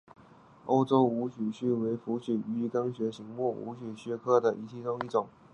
[0.65, 5.27] 欧洲无须鳕为辐鳍鱼纲鳕形目无须鳕科的其中一种。